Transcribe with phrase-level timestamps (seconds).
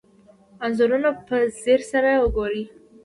[0.65, 2.63] انځورونه په ځیر سره وګورئ.